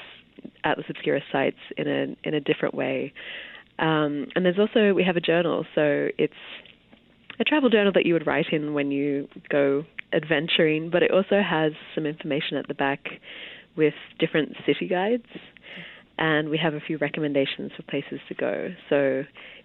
Atlas 0.65 0.87
Obscura 0.89 1.21
sites 1.31 1.59
in 1.77 1.87
a 1.87 2.29
in 2.29 2.35
a 2.35 2.41
different 2.41 2.75
way. 2.75 3.13
Um, 3.79 4.27
and 4.35 4.45
there's 4.45 4.59
also 4.59 4.95
we 4.95 5.05
have 5.05 5.17
a 5.17 5.21
journal, 5.21 5.67
so 5.75 6.09
it's 6.19 6.33
a 7.39 7.45
travel 7.45 7.69
journal 7.69 7.93
that 7.95 8.07
you 8.07 8.15
would 8.15 8.27
write 8.27 8.47
in 8.53 8.75
when 8.75 8.91
you 8.91 9.29
go 9.49 9.85
adventuring, 10.13 10.91
but 10.91 11.03
it 11.03 11.11
also 11.11 11.43
has 11.43 11.73
some 11.95 12.07
information 12.07 12.57
at 12.57 12.69
the 12.69 12.75
back 12.75 13.21
with 13.77 13.95
different 14.19 14.57
city 14.65 14.89
guides, 14.89 15.27
and 16.19 16.49
we 16.49 16.59
have 16.59 16.75
a 16.75 16.81
few 16.81 16.99
recommendations 16.99 17.73
for 17.77 17.83
places 17.83 18.21
to 18.29 18.35
go. 18.35 18.75
So 18.89 19.25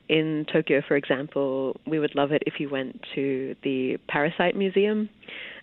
in 0.10 0.46
Tokyo, 0.51 0.81
for 0.86 0.96
example, 0.96 1.77
we 1.88 2.00
would 2.00 2.15
love 2.15 2.31
it 2.31 2.43
if 2.46 2.60
you 2.60 2.70
went 2.70 3.03
to 3.15 3.55
the 3.63 3.98
Parasite 4.08 4.55
Museum 4.55 5.10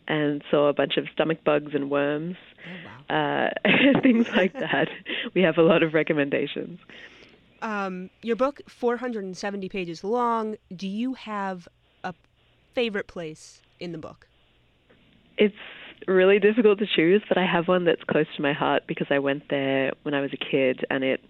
and 0.06 0.42
saw 0.50 0.68
a 0.68 0.72
bunch 0.72 0.96
of 0.96 1.06
stomach 1.12 1.44
bugs 1.44 1.72
and 1.74 1.90
worms, 1.90 2.36
oh, 2.66 3.14
wow. 3.14 3.50
uh, 3.54 4.00
things 4.02 4.26
like 4.30 4.54
that. 4.54 4.88
we 5.34 5.42
have 5.42 5.58
a 5.58 5.62
lot 5.62 5.82
of 5.82 5.92
recommendations. 5.92 6.80
Um, 7.60 8.08
your 8.22 8.36
book, 8.36 8.60
470 8.68 9.68
pages 9.68 10.02
long. 10.02 10.56
Do 10.74 10.88
you 10.88 11.14
have 11.14 11.68
a 12.04 12.14
favorite 12.74 13.06
place 13.06 13.60
in 13.80 13.92
the 13.92 13.98
book? 13.98 14.28
It's 15.36 15.54
really 16.08 16.38
difficult 16.38 16.78
to 16.78 16.86
choose, 16.86 17.22
but 17.28 17.38
I 17.38 17.46
have 17.46 17.68
one 17.68 17.84
that's 17.84 18.02
close 18.10 18.26
to 18.36 18.42
my 18.42 18.52
heart 18.52 18.84
because 18.88 19.06
I 19.10 19.18
went 19.18 19.44
there 19.50 19.92
when 20.02 20.14
I 20.14 20.20
was 20.20 20.30
a 20.32 20.36
kid, 20.36 20.84
and 20.90 21.04
it 21.04 21.20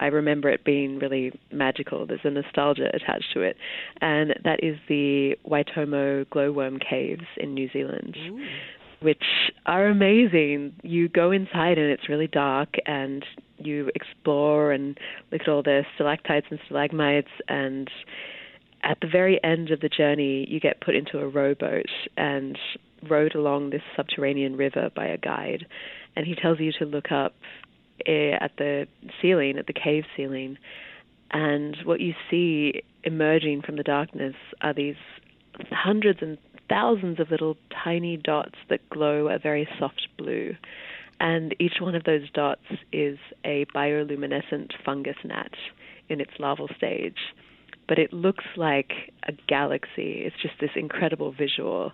I 0.00 0.06
remember 0.06 0.48
it 0.48 0.64
being 0.64 0.98
really 0.98 1.32
magical. 1.50 2.06
There's 2.06 2.20
a 2.24 2.30
nostalgia 2.30 2.88
attached 2.94 3.32
to 3.34 3.40
it, 3.40 3.56
and 4.00 4.34
that 4.44 4.62
is 4.62 4.76
the 4.88 5.34
Waitomo 5.46 6.26
glowworm 6.28 6.78
caves 6.78 7.24
in 7.36 7.54
New 7.54 7.68
Zealand. 7.72 8.16
Ooh. 8.28 8.46
Which 9.00 9.22
are 9.66 9.86
amazing. 9.86 10.74
You 10.82 11.08
go 11.08 11.30
inside 11.30 11.78
and 11.78 11.90
it's 11.90 12.08
really 12.08 12.26
dark, 12.26 12.74
and 12.86 13.24
you 13.56 13.90
explore 13.94 14.72
and 14.72 14.98
look 15.32 15.42
at 15.42 15.48
all 15.48 15.62
the 15.62 15.82
stalactites 15.94 16.46
and 16.50 16.58
stalagmites. 16.66 17.30
And 17.48 17.88
at 18.82 18.98
the 19.00 19.08
very 19.08 19.42
end 19.42 19.70
of 19.70 19.80
the 19.80 19.88
journey, 19.88 20.46
you 20.48 20.60
get 20.60 20.80
put 20.80 20.94
into 20.94 21.18
a 21.18 21.28
rowboat 21.28 21.86
and 22.16 22.58
rowed 23.08 23.34
along 23.34 23.70
this 23.70 23.82
subterranean 23.96 24.56
river 24.56 24.90
by 24.94 25.06
a 25.06 25.18
guide. 25.18 25.66
And 26.16 26.26
he 26.26 26.34
tells 26.34 26.60
you 26.60 26.72
to 26.78 26.84
look 26.84 27.12
up 27.12 27.34
eh, 28.06 28.32
at 28.40 28.52
the 28.58 28.86
ceiling, 29.20 29.58
at 29.58 29.66
the 29.66 29.72
cave 29.72 30.04
ceiling. 30.16 30.58
And 31.30 31.76
what 31.84 32.00
you 32.00 32.14
see 32.30 32.82
emerging 33.04 33.62
from 33.62 33.76
the 33.76 33.82
darkness 33.82 34.34
are 34.60 34.74
these 34.74 34.96
hundreds 35.70 36.20
and 36.22 36.38
thousands 36.68 37.18
of 37.20 37.30
little 37.30 37.56
tiny 37.84 38.16
dots 38.16 38.56
that 38.68 38.88
glow 38.90 39.28
a 39.28 39.38
very 39.38 39.68
soft 39.78 40.08
blue. 40.16 40.54
And 41.20 41.54
each 41.58 41.74
one 41.80 41.94
of 41.94 42.04
those 42.04 42.30
dots 42.32 42.62
is 42.92 43.18
a 43.44 43.66
bioluminescent 43.74 44.72
fungus 44.84 45.16
gnat 45.24 45.52
in 46.08 46.20
its 46.20 46.30
larval 46.38 46.68
stage. 46.76 47.18
But 47.88 47.98
it 47.98 48.12
looks 48.12 48.44
like 48.56 48.92
a 49.26 49.32
galaxy. 49.48 50.22
It's 50.24 50.36
just 50.40 50.54
this 50.60 50.70
incredible 50.76 51.32
visual. 51.32 51.92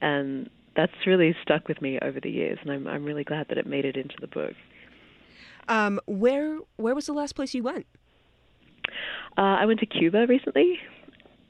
And 0.00 0.50
that's 0.76 0.92
really 1.06 1.34
stuck 1.42 1.68
with 1.68 1.80
me 1.80 1.98
over 2.02 2.20
the 2.20 2.30
years. 2.30 2.58
And 2.62 2.70
I'm, 2.70 2.86
I'm 2.86 3.04
really 3.04 3.24
glad 3.24 3.48
that 3.48 3.58
it 3.58 3.66
made 3.66 3.84
it 3.84 3.96
into 3.96 4.16
the 4.20 4.26
book. 4.26 4.54
Um, 5.68 5.98
where 6.06 6.58
where 6.76 6.94
was 6.94 7.06
the 7.06 7.14
last 7.14 7.34
place 7.34 7.54
you 7.54 7.62
went? 7.62 7.86
Uh, 9.36 9.56
I 9.60 9.64
went 9.64 9.80
to 9.80 9.86
Cuba 9.86 10.26
recently, 10.28 10.78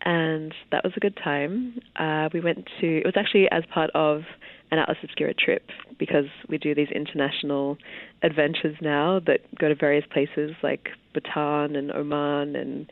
and 0.02 0.54
that 0.70 0.84
was 0.84 0.92
a 0.96 1.00
good 1.00 1.18
time. 1.22 1.80
Uh, 1.96 2.28
we 2.32 2.40
went 2.40 2.68
to, 2.80 2.98
it 2.98 3.04
was 3.04 3.14
actually 3.16 3.50
as 3.50 3.64
part 3.72 3.90
of 3.94 4.22
an 4.70 4.78
Atlas 4.78 4.98
Obscura 5.02 5.34
trip 5.34 5.68
because 5.98 6.26
we 6.48 6.58
do 6.58 6.74
these 6.74 6.88
international 6.94 7.76
adventures 8.22 8.76
now 8.80 9.20
that 9.26 9.40
go 9.58 9.68
to 9.68 9.74
various 9.74 10.04
places 10.12 10.52
like 10.62 10.90
Bhutan 11.12 11.76
and 11.76 11.92
Oman 11.92 12.56
and 12.56 12.86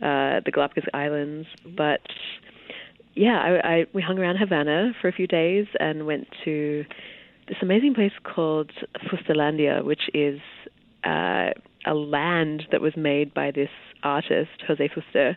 uh, 0.00 0.40
the 0.44 0.50
Galapagos 0.52 0.88
Islands. 0.94 1.46
But 1.76 2.00
yeah, 3.14 3.38
I, 3.38 3.68
I, 3.68 3.84
we 3.92 4.02
hung 4.02 4.18
around 4.18 4.36
Havana 4.36 4.92
for 5.00 5.08
a 5.08 5.12
few 5.12 5.26
days 5.26 5.66
and 5.78 6.06
went 6.06 6.28
to 6.44 6.84
this 7.48 7.58
amazing 7.60 7.94
place 7.94 8.12
called 8.22 8.70
Fusterlandia, 9.10 9.84
which 9.84 10.02
is 10.14 10.40
uh, 11.04 11.50
a 11.86 11.94
land 11.94 12.64
that 12.70 12.80
was 12.80 12.96
made 12.96 13.34
by 13.34 13.50
this 13.50 13.68
artist, 14.02 14.50
Jose 14.66 14.88
Fuster, 14.88 15.36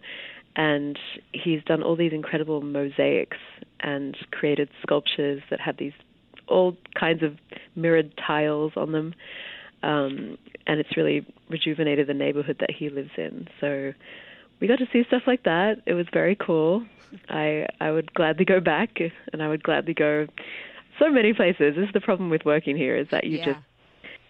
and 0.56 0.98
he's 1.34 1.64
done 1.64 1.84
all 1.84 1.96
these 1.96 2.14
incredible 2.14 2.62
mosaics 2.62 3.38
and 3.82 4.16
created 4.32 4.70
sculptures 4.82 5.42
that 5.50 5.60
have 5.60 5.78
these 5.78 5.94
all 6.48 6.78
kinds 6.98 7.24
of 7.24 7.34
mirrored 7.76 8.14
tiles 8.26 8.74
on 8.76 8.92
them. 8.92 9.14
Um, 9.84 10.38
and 10.68 10.80
it's 10.80 10.96
really 10.96 11.26
rejuvenated 11.50 12.08
the 12.08 12.14
neighborhood 12.14 12.58
that 12.60 12.72
he 12.72 12.90
lives 12.90 13.12
in. 13.18 13.48
So 13.60 13.92
we 14.60 14.68
got 14.68 14.78
to 14.78 14.86
see 14.94 15.04
stuff 15.08 15.24
like 15.28 15.44
that. 15.44 15.82
It 15.86 15.94
was 15.94 16.06
very 16.14 16.36
cool. 16.36 16.86
I 17.30 17.68
I 17.80 17.92
would 17.92 18.14
gladly 18.14 18.46
go 18.46 18.60
back, 18.60 19.00
and 19.34 19.42
I 19.44 19.48
would 19.48 19.64
gladly 19.64 19.94
go 19.94 20.28
so 21.00 21.10
many 21.10 21.34
places. 21.34 21.76
This 21.76 21.88
is 21.88 21.94
the 21.94 22.02
problem 22.02 22.30
with 22.30 22.46
working 22.46 22.78
here 22.78 22.96
is 22.96 23.08
that 23.12 23.26
you 23.26 23.38
Yeah. 23.38 23.46
just 23.46 23.60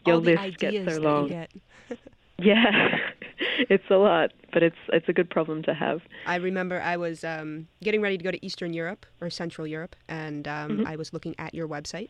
your 0.06 0.16
All 0.16 0.22
list 0.22 0.58
gets 0.60 0.94
so 0.96 1.02
long. 1.02 1.28
get. 1.28 1.52
Yeah, 2.38 2.98
it's 3.70 3.90
a 3.90 3.96
lot, 3.96 4.34
but 4.52 4.62
it's 4.62 4.76
it's 4.92 5.08
a 5.08 5.14
good 5.14 5.30
problem 5.30 5.64
to 5.64 5.74
have. 5.74 6.02
I 6.26 6.36
remember 6.36 6.82
I 6.82 6.98
was 6.98 7.24
um, 7.24 7.68
getting 7.82 8.02
ready 8.02 8.18
to 8.18 8.24
go 8.26 8.30
to 8.30 8.46
Eastern 8.46 8.74
Europe 8.74 9.06
or 9.22 9.30
Central 9.30 9.66
Europe, 9.66 9.96
and 10.10 10.46
um, 10.46 10.80
Mhm. 10.80 10.86
I 10.86 10.98
was 10.98 11.14
looking 11.14 11.34
at 11.40 11.54
your 11.54 11.66
website, 11.66 12.10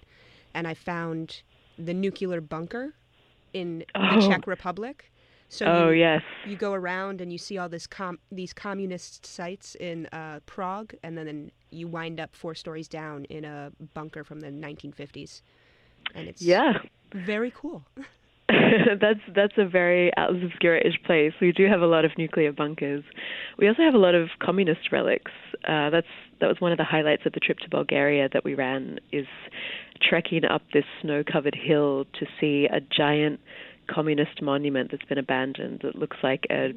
and 0.55 0.67
I 0.67 0.73
found 0.73 1.43
the 1.77 1.93
nuclear 1.93 2.41
bunker 2.41 2.93
in 3.53 3.79
the 3.79 3.85
Oh. 4.15 4.27
Czech 4.27 4.47
Republic. 4.47 5.11
So 5.49 5.65
oh 5.65 5.89
you, 5.89 5.99
yes, 5.99 6.21
you 6.45 6.55
go 6.55 6.73
around 6.73 7.21
and 7.21 7.31
you 7.31 7.37
see 7.37 7.57
all 7.57 7.69
this 7.69 7.87
com- 7.87 8.19
these 8.31 8.53
communist 8.53 9.25
sites 9.25 9.75
in 9.75 10.07
uh, 10.07 10.39
Prague, 10.45 10.93
and 11.03 11.17
then 11.17 11.51
you 11.71 11.87
wind 11.87 12.19
up 12.19 12.35
four 12.35 12.55
stories 12.55 12.87
down 12.87 13.25
in 13.25 13.45
a 13.45 13.71
bunker 13.93 14.23
from 14.23 14.39
the 14.39 14.47
1950s, 14.47 15.41
and 16.13 16.27
it's 16.27 16.41
yeah. 16.41 16.79
very 17.13 17.51
cool. 17.51 17.85
that's 19.01 19.19
that's 19.35 19.53
a 19.57 19.65
very 19.65 20.15
Atlas 20.17 20.43
Obscura-ish 20.43 21.01
place. 21.03 21.33
We 21.41 21.51
do 21.51 21.67
have 21.67 21.81
a 21.81 21.87
lot 21.87 22.05
of 22.05 22.11
nuclear 22.17 22.51
bunkers. 22.51 23.03
We 23.57 23.67
also 23.67 23.81
have 23.81 23.95
a 23.95 23.99
lot 23.99 24.13
of 24.13 24.29
communist 24.39 24.91
relics. 24.91 25.31
Uh, 25.67 25.89
that's 25.89 26.07
that 26.41 26.47
was 26.47 26.57
one 26.59 26.71
of 26.71 26.77
the 26.77 26.83
highlights 26.83 27.23
of 27.25 27.33
the 27.33 27.39
trip 27.39 27.57
to 27.59 27.69
Bulgaria 27.69 28.29
that 28.33 28.43
we 28.43 28.53
ran. 28.53 28.99
Is 29.11 29.25
trekking 30.01 30.45
up 30.45 30.61
this 30.73 30.83
snow-covered 31.01 31.55
hill 31.55 32.05
to 32.19 32.25
see 32.39 32.67
a 32.71 32.81
giant 32.81 33.39
communist 33.89 34.41
monument 34.41 34.91
that's 34.91 35.05
been 35.05 35.17
abandoned. 35.17 35.81
That 35.83 35.95
looks 35.95 36.17
like 36.23 36.45
a 36.49 36.69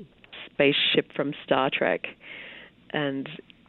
spaceship 0.46 1.12
from 1.14 1.32
Star 1.44 1.70
Trek. 1.72 2.06
And 2.90 3.28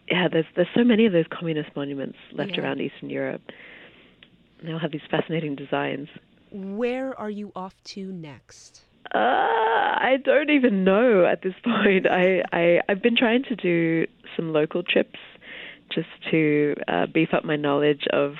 yeah, 0.10 0.27
there's 0.31 0.46
there's 0.55 0.67
so 0.75 0.84
many 0.84 1.05
of 1.05 1.13
those 1.13 1.25
communist 1.29 1.69
monuments 1.75 2.17
left 2.34 2.51
Yeah. 2.55 2.62
around 2.63 2.81
Eastern 2.81 3.10
Europe. 3.10 3.41
They 4.63 4.72
all 4.72 4.79
have 4.79 4.91
these 4.91 5.01
fascinating 5.10 5.55
designs. 5.55 6.08
Where 6.51 7.17
are 7.19 7.29
you 7.29 7.51
off 7.55 7.75
to 7.96 8.12
next? 8.12 8.84
Uh, 9.13 9.17
I 9.17 10.17
don't 10.24 10.50
even 10.50 10.84
know 10.84 11.25
at 11.25 11.41
this 11.41 11.53
point. 11.63 12.08
I, 12.08 12.43
I 12.51 12.81
I've 12.89 13.01
been 13.01 13.15
trying 13.15 13.43
to 13.43 13.55
do 13.55 14.05
some 14.36 14.51
local 14.53 14.84
trips 14.84 15.19
just 15.93 16.08
to 16.31 16.75
uh, 16.88 17.05
beef 17.08 17.29
up 17.34 17.43
my 17.43 17.55
knowledge 17.55 18.03
of 18.13 18.36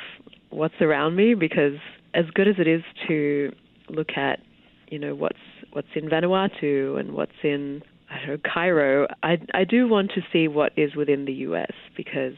what's 0.50 0.80
around 0.82 1.16
me 1.16 1.34
because 1.34 1.78
as 2.14 2.26
good 2.34 2.48
as 2.48 2.56
it 2.60 2.68
is 2.68 2.84
to 3.08 3.52
look 3.90 4.10
at, 4.16 4.40
you 4.90 5.00
know, 5.00 5.16
what's 5.16 5.38
what's 5.72 5.88
in 5.96 6.10
Vanuatu 6.10 7.00
and 7.00 7.14
what's 7.14 7.32
in 7.44 7.82
I 8.10 8.20
don't 8.20 8.28
know 8.28 8.38
Cairo, 8.54 9.08
I 9.24 9.38
I 9.54 9.64
do 9.64 9.88
want 9.88 10.12
to 10.16 10.22
see 10.34 10.48
what 10.48 10.74
is 10.76 10.96
within 10.96 11.26
the 11.26 11.34
U.S. 11.34 11.74
because 11.96 12.36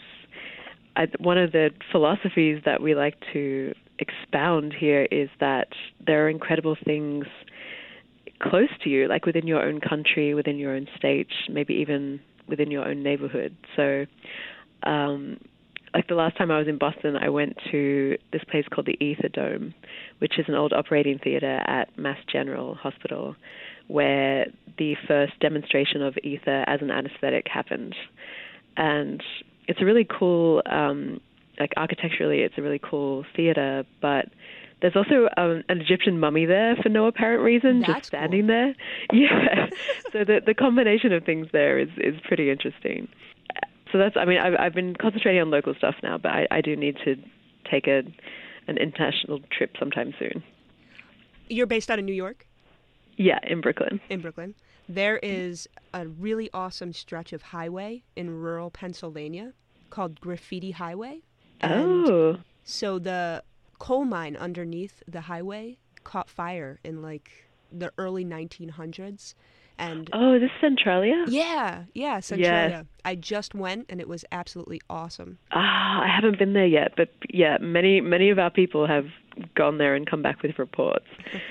I, 0.95 1.07
one 1.19 1.37
of 1.37 1.51
the 1.51 1.71
philosophies 1.91 2.61
that 2.65 2.81
we 2.81 2.95
like 2.95 3.15
to 3.33 3.73
expound 3.99 4.73
here 4.77 5.07
is 5.11 5.29
that 5.39 5.69
there 6.05 6.25
are 6.25 6.29
incredible 6.29 6.75
things 6.83 7.25
close 8.41 8.69
to 8.83 8.89
you, 8.89 9.07
like 9.07 9.25
within 9.25 9.47
your 9.47 9.63
own 9.63 9.79
country, 9.79 10.33
within 10.33 10.57
your 10.57 10.75
own 10.75 10.87
state, 10.97 11.29
maybe 11.49 11.75
even 11.75 12.19
within 12.47 12.71
your 12.71 12.85
own 12.87 13.03
neighborhood. 13.03 13.55
So, 13.75 14.05
um, 14.83 15.37
like 15.93 16.07
the 16.07 16.15
last 16.15 16.37
time 16.37 16.51
I 16.51 16.57
was 16.57 16.67
in 16.67 16.77
Boston, 16.77 17.17
I 17.17 17.29
went 17.29 17.57
to 17.71 18.17
this 18.31 18.43
place 18.49 18.65
called 18.73 18.87
the 18.87 19.03
Ether 19.03 19.27
Dome, 19.27 19.73
which 20.19 20.39
is 20.39 20.45
an 20.47 20.55
old 20.55 20.73
operating 20.73 21.19
theater 21.19 21.61
at 21.67 21.97
Mass 21.97 22.17
General 22.31 22.75
Hospital, 22.75 23.35
where 23.87 24.45
the 24.77 24.95
first 25.07 25.33
demonstration 25.41 26.01
of 26.01 26.17
ether 26.23 26.63
as 26.67 26.81
an 26.81 26.91
anesthetic 26.91 27.47
happened. 27.47 27.95
And 28.77 29.21
it's 29.67 29.81
a 29.81 29.85
really 29.85 30.07
cool, 30.09 30.61
um, 30.65 31.19
like 31.59 31.73
architecturally, 31.75 32.39
it's 32.39 32.57
a 32.57 32.61
really 32.61 32.79
cool 32.81 33.25
theater, 33.35 33.83
but 34.01 34.27
there's 34.81 34.95
also 34.95 35.27
um, 35.37 35.63
an 35.69 35.81
Egyptian 35.81 36.19
mummy 36.19 36.45
there 36.45 36.75
for 36.81 36.89
no 36.89 37.05
apparent 37.05 37.43
reason, 37.43 37.81
That's 37.81 37.93
just 37.93 38.05
standing 38.07 38.47
there. 38.47 38.75
Yeah. 39.13 39.67
so 40.11 40.23
the 40.23 40.41
the 40.45 40.53
combination 40.53 41.11
of 41.11 41.23
things 41.23 41.47
there 41.51 41.77
is 41.77 41.89
is 41.97 42.15
pretty 42.23 42.49
interesting. 42.49 43.07
So 43.91 43.97
that's 43.97 44.15
I 44.17 44.25
mean 44.25 44.37
I've 44.39 44.55
I've 44.59 44.73
been 44.73 44.95
concentrating 44.95 45.41
on 45.41 45.49
local 45.51 45.73
stuff 45.75 45.95
now, 46.03 46.17
but 46.17 46.31
I, 46.31 46.47
I 46.51 46.61
do 46.61 46.75
need 46.75 46.97
to 47.05 47.15
take 47.69 47.87
a 47.87 48.03
an 48.67 48.77
international 48.77 49.39
trip 49.51 49.75
sometime 49.79 50.13
soon. 50.19 50.43
You're 51.49 51.67
based 51.67 51.89
out 51.91 51.99
of 51.99 52.05
New 52.05 52.13
York, 52.13 52.47
Yeah, 53.17 53.39
in 53.43 53.59
Brooklyn. 53.61 53.99
in 54.09 54.21
Brooklyn. 54.21 54.55
There 54.87 55.17
is 55.17 55.67
a 55.93 56.07
really 56.07 56.49
awesome 56.53 56.93
stretch 56.93 57.33
of 57.33 57.41
highway 57.41 58.03
in 58.15 58.29
rural 58.29 58.69
Pennsylvania 58.69 59.53
called 59.89 60.21
Graffiti 60.21 60.71
Highway. 60.71 61.21
And 61.59 62.07
Oh. 62.09 62.37
so 62.63 62.99
the 62.99 63.43
coal 63.79 64.05
mine 64.05 64.35
underneath 64.37 65.03
the 65.07 65.21
highway 65.21 65.77
caught 66.03 66.29
fire 66.29 66.79
in 66.83 67.01
like 67.01 67.49
the 67.71 67.91
early 67.97 68.23
1900s. 68.25 69.33
And 69.81 70.09
Oh, 70.13 70.35
is 70.35 70.41
this 70.41 70.51
Centralia? 70.61 71.25
yeah, 71.27 71.83
yeah, 71.93 72.19
Centralia. 72.19 72.85
I 73.03 73.15
just 73.15 73.55
went 73.55 73.87
and 73.89 73.99
it 73.99 74.07
was 74.07 74.23
absolutely 74.31 74.79
awesome. 74.89 75.39
Ah, 75.51 76.01
I 76.03 76.07
haven't 76.07 76.37
been 76.37 76.53
there 76.53 76.67
yet, 76.67 76.93
but 76.95 77.09
yeah, 77.29 77.57
many 77.59 77.99
many 77.99 78.29
of 78.29 78.37
our 78.39 78.51
people 78.51 78.85
have 78.87 79.07
gone 79.55 79.77
there 79.79 79.95
and 79.95 80.05
come 80.09 80.21
back 80.21 80.41
with 80.43 80.57
reports. 80.59 81.05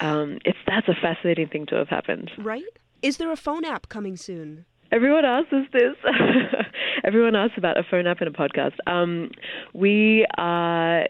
Um, 0.00 0.38
it's 0.46 0.56
that's 0.66 0.88
a 0.88 0.94
fascinating 0.94 1.48
thing 1.48 1.66
to 1.66 1.74
have 1.74 1.88
happened. 1.88 2.30
Right? 2.38 2.62
Is 3.02 3.18
there 3.18 3.30
a 3.30 3.36
phone 3.36 3.66
app 3.66 3.90
coming 3.90 4.16
soon? 4.16 4.64
Everyone 4.90 5.26
asks 5.26 5.50
this. 5.72 5.94
Everyone 7.04 7.36
asks 7.36 7.58
about 7.58 7.76
a 7.76 7.82
phone 7.82 8.06
app 8.06 8.20
and 8.22 8.28
a 8.28 8.32
podcast. 8.32 8.76
Um, 8.86 9.30
we 9.74 10.26
are 10.38 11.06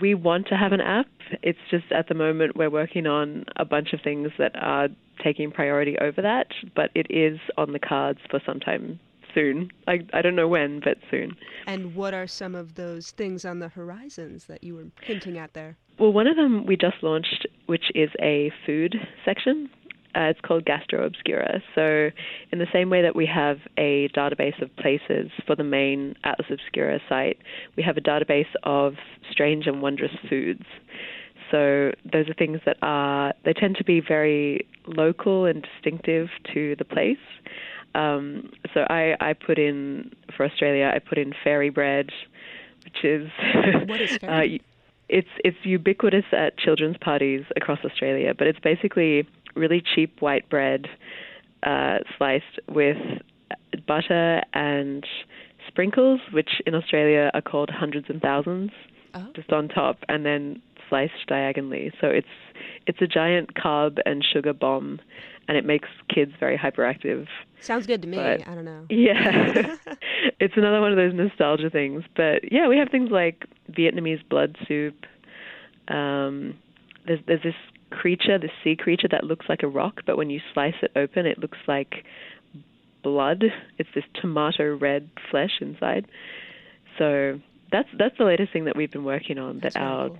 we 0.00 0.14
want 0.14 0.46
to 0.48 0.56
have 0.56 0.72
an 0.72 0.80
app. 0.80 1.06
It's 1.42 1.58
just 1.70 1.90
at 1.90 2.08
the 2.08 2.14
moment 2.14 2.56
we're 2.56 2.70
working 2.70 3.06
on 3.06 3.44
a 3.56 3.64
bunch 3.64 3.92
of 3.92 4.00
things 4.02 4.30
that 4.38 4.52
are 4.56 4.88
taking 5.22 5.50
priority 5.50 5.96
over 6.00 6.22
that, 6.22 6.48
but 6.74 6.90
it 6.94 7.06
is 7.10 7.38
on 7.56 7.72
the 7.72 7.78
cards 7.78 8.20
for 8.30 8.40
some 8.44 8.60
time 8.60 9.00
soon. 9.34 9.70
I, 9.86 10.00
I 10.12 10.22
don't 10.22 10.36
know 10.36 10.48
when, 10.48 10.80
but 10.80 10.98
soon. 11.10 11.36
And 11.66 11.94
what 11.94 12.14
are 12.14 12.26
some 12.26 12.54
of 12.54 12.74
those 12.74 13.10
things 13.12 13.44
on 13.44 13.58
the 13.58 13.68
horizons 13.68 14.46
that 14.46 14.64
you 14.64 14.74
were 14.74 14.86
hinting 15.02 15.38
at 15.38 15.54
there? 15.54 15.76
Well, 15.98 16.12
one 16.12 16.26
of 16.26 16.36
them 16.36 16.66
we 16.66 16.76
just 16.76 17.02
launched, 17.02 17.46
which 17.66 17.90
is 17.94 18.10
a 18.20 18.50
food 18.66 18.96
section. 19.24 19.68
Uh, 20.14 20.22
it's 20.22 20.40
called 20.40 20.64
Gastro 20.64 21.04
Obscura. 21.04 21.62
So, 21.74 22.10
in 22.50 22.58
the 22.58 22.66
same 22.72 22.90
way 22.90 23.02
that 23.02 23.14
we 23.14 23.26
have 23.26 23.58
a 23.78 24.08
database 24.08 24.60
of 24.60 24.74
places 24.76 25.30
for 25.46 25.54
the 25.54 25.62
main 25.62 26.16
Atlas 26.24 26.48
Obscura 26.50 26.98
site, 27.08 27.38
we 27.76 27.82
have 27.84 27.96
a 27.96 28.00
database 28.00 28.52
of 28.64 28.94
strange 29.30 29.66
and 29.66 29.80
wondrous 29.80 30.12
foods. 30.28 30.64
So, 31.52 31.92
those 32.12 32.28
are 32.28 32.34
things 32.34 32.60
that 32.66 32.76
are, 32.82 33.34
they 33.44 33.52
tend 33.52 33.76
to 33.76 33.84
be 33.84 34.00
very 34.00 34.66
local 34.86 35.44
and 35.46 35.64
distinctive 35.74 36.28
to 36.54 36.74
the 36.76 36.84
place. 36.84 37.18
Um, 37.94 38.50
so, 38.74 38.80
I, 38.90 39.14
I 39.20 39.34
put 39.34 39.60
in, 39.60 40.10
for 40.36 40.44
Australia, 40.44 40.90
I 40.92 40.98
put 40.98 41.18
in 41.18 41.34
fairy 41.44 41.70
bread, 41.70 42.10
which 42.84 43.04
is. 43.04 43.30
What 43.86 44.00
is 44.00 44.16
fairy? 44.16 44.58
uh, 44.58 44.64
it's 45.10 45.28
it's 45.44 45.56
ubiquitous 45.64 46.24
at 46.32 46.56
children's 46.56 46.96
parties 46.98 47.44
across 47.56 47.80
Australia, 47.84 48.32
but 48.32 48.46
it's 48.46 48.60
basically 48.60 49.28
really 49.54 49.82
cheap 49.94 50.20
white 50.20 50.48
bread 50.48 50.86
uh, 51.62 51.98
sliced 52.16 52.58
with 52.68 52.96
butter 53.86 54.42
and 54.54 55.04
sprinkles, 55.68 56.20
which 56.32 56.50
in 56.66 56.74
Australia 56.74 57.30
are 57.34 57.42
called 57.42 57.70
hundreds 57.70 58.06
and 58.08 58.20
thousands, 58.20 58.70
Oh. 59.12 59.26
just 59.34 59.52
on 59.52 59.66
top, 59.68 59.98
and 60.08 60.24
then 60.24 60.62
sliced 60.88 61.26
diagonally. 61.26 61.92
So 62.00 62.06
it's 62.06 62.28
it's 62.86 63.00
a 63.02 63.06
giant 63.06 63.54
carb 63.54 63.98
and 64.06 64.24
sugar 64.24 64.52
bomb, 64.52 65.00
and 65.48 65.56
it 65.56 65.64
makes 65.64 65.88
kids 66.14 66.32
very 66.38 66.56
hyperactive. 66.56 67.26
Sounds 67.60 67.86
good 67.86 68.02
to 68.02 68.08
me. 68.08 68.16
But- 68.16 68.46
I 68.48 68.54
don't 68.54 68.64
know. 68.64 68.86
Yeah. 68.88 69.76
it's 70.40 70.54
another 70.56 70.80
one 70.80 70.92
of 70.92 70.96
those 70.96 71.12
nostalgia 71.12 71.70
things. 71.70 72.04
But 72.16 72.52
yeah, 72.52 72.68
we 72.68 72.78
have 72.78 72.88
things 72.90 73.10
like 73.10 73.46
Vietnamese 73.72 74.26
blood 74.28 74.56
soup. 74.68 74.94
Um, 75.88 76.56
there's 77.06 77.20
there's 77.26 77.42
this 77.42 77.54
creature, 77.90 78.38
this 78.38 78.50
sea 78.64 78.76
creature 78.76 79.08
that 79.10 79.24
looks 79.24 79.46
like 79.48 79.62
a 79.62 79.68
rock, 79.68 80.00
but 80.06 80.16
when 80.16 80.30
you 80.30 80.40
slice 80.54 80.74
it 80.82 80.92
open, 80.96 81.26
it 81.26 81.38
looks 81.38 81.58
like 81.66 82.04
blood. 83.02 83.44
It's 83.78 83.88
this 83.94 84.04
tomato 84.20 84.76
red 84.76 85.10
flesh 85.30 85.58
inside. 85.60 86.06
So 86.98 87.40
that's 87.72 87.88
that's 87.98 88.16
the 88.18 88.24
latest 88.24 88.52
thing 88.52 88.64
that 88.64 88.76
we've 88.76 88.90
been 88.90 89.04
working 89.04 89.38
on 89.38 89.60
That's 89.60 89.74
that 89.74 89.80
really 89.80 89.92
our 89.92 90.08
cool. 90.08 90.18